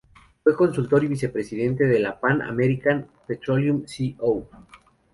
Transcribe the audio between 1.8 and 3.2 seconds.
de la Pan-American